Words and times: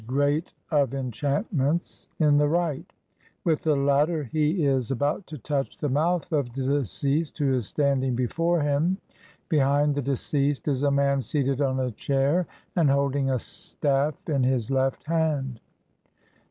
"great 0.07 0.55
of 0.71 0.95
enchantments") 0.95 2.07
in 2.17 2.35
the 2.39 2.47
right; 2.47 2.91
with 3.43 3.61
the 3.61 3.75
latter 3.75 4.23
he 4.23 4.65
is 4.65 4.89
about 4.89 5.27
to 5.27 5.37
touch 5.37 5.77
the 5.77 5.87
mouth 5.87 6.31
of 6.31 6.51
the 6.53 6.63
deceased 6.79 7.37
who 7.37 7.53
is 7.53 7.67
standing 7.67 8.15
be 8.15 8.25
fore 8.25 8.61
him. 8.61 8.97
Behind 9.47 9.93
the 9.93 10.01
deceased 10.01 10.67
is 10.67 10.81
a 10.81 10.89
man 10.89 11.21
seated 11.21 11.61
on 11.61 11.79
a 11.79 11.91
chair 11.91 12.47
and 12.75 12.89
holding 12.89 13.29
a 13.29 13.37
staff 13.37 14.15
in 14.27 14.43
his 14.43 14.71
left 14.71 15.05
hand. 15.05 15.59